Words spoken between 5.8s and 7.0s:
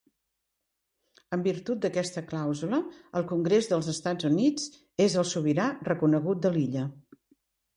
reconegut de l'illa.